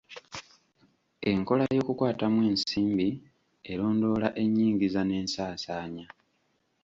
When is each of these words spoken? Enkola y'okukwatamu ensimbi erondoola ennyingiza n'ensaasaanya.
Enkola 1.31 1.65
y'okukwatamu 1.75 2.39
ensimbi 2.49 3.07
erondoola 3.71 4.27
ennyingiza 4.43 5.01
n'ensaasaanya. 5.03 6.05